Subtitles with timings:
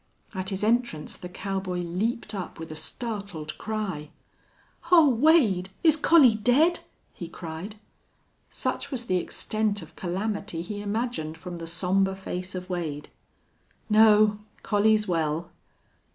[0.33, 4.09] At his entrance the cowboy leaped up with a startled cry.
[4.91, 5.69] "Oh, Wade!...
[5.83, 6.79] Is Collie dead?"
[7.13, 7.75] he cried.
[8.49, 13.09] Such was the extent of calamity he imagined from the somber face of Wade.
[13.91, 14.39] "No.
[14.63, 15.51] Collie's well."